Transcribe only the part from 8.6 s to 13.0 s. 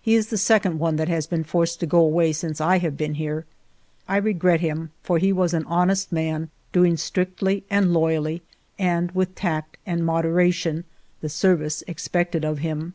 and with tact and moderation, the service expected of him.